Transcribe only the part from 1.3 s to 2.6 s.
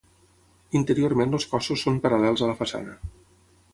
els cossos són paral·lels a la